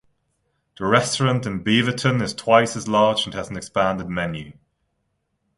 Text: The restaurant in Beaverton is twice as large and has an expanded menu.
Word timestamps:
The 0.79 0.85
restaurant 0.87 1.45
in 1.45 1.63
Beaverton 1.63 2.23
is 2.23 2.33
twice 2.33 2.75
as 2.75 2.87
large 2.87 3.25
and 3.25 3.35
has 3.35 3.51
an 3.51 3.55
expanded 3.57 4.09
menu. 4.09 4.53